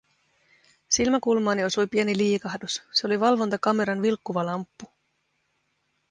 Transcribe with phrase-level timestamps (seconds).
[0.89, 4.85] Silmäkulmaani osui pieni liikahdus, se oli valvontakameran vilkkuva lamppu.